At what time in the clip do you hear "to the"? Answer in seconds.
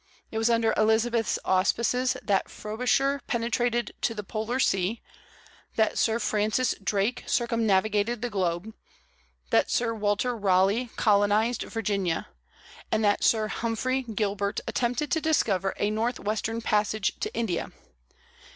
4.01-4.23